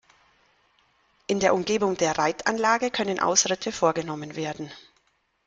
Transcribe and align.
In 1.27 1.39
der 1.39 1.53
Umgebung 1.53 1.95
der 1.95 2.17
Reitanlage 2.17 2.89
können 2.89 3.19
Ausritte 3.19 3.71
vorgenommen 3.71 4.35
werden. 4.35 4.71